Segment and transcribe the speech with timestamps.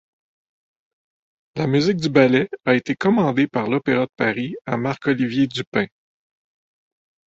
[1.55, 5.85] La musique du ballet a été commandée par l'Opéra de Paris à Marc-Olivier Dupin.